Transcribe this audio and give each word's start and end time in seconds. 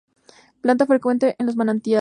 Planta 0.61 0.87
frecuente 0.87 1.35
en 1.37 1.45
los 1.45 1.55
manantiales. 1.55 1.89